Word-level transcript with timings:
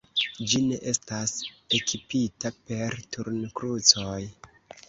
Ĝi 0.51 0.61
ne 0.69 0.79
estas 0.91 1.33
ekipita 1.79 2.53
per 2.71 2.99
turnkrucoj. 3.17 4.19